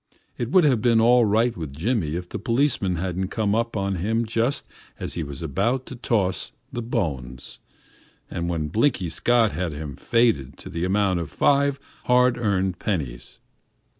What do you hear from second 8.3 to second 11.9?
when Blinky Scott had him "faded" to the amount of five